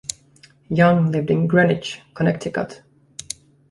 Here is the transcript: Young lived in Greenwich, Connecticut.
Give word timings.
Young 0.71 1.11
lived 1.11 1.29
in 1.29 1.45
Greenwich, 1.45 2.01
Connecticut. 2.15 2.81